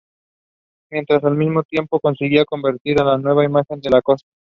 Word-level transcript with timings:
Mientras 0.91 1.23
al 1.23 1.35
mismo 1.37 1.61
tiempo 1.61 1.99
conseguía 1.99 2.43
convertirse 2.43 3.03
en 3.03 3.07
la 3.07 3.19
nueva 3.19 3.45
imagen 3.45 3.79
de 3.81 3.91
Lacoste. 3.91 4.25